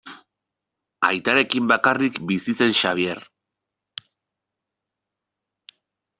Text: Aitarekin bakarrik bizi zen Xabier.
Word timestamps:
Aitarekin 1.09 1.67
bakarrik 1.71 2.17
bizi 2.31 2.57
zen 2.63 2.73
Xabier. 2.81 3.21